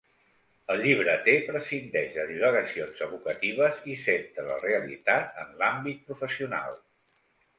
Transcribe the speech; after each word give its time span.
El 0.75 0.79
llibreter 0.85 1.35
prescindeix 1.49 2.15
de 2.15 2.23
divagacions 2.29 3.03
evocatives 3.07 3.85
i 3.95 3.97
centra 4.07 4.45
la 4.49 4.57
realitat 4.63 5.39
en 5.45 5.55
l'àmbit 5.61 6.01
professional. 6.09 6.77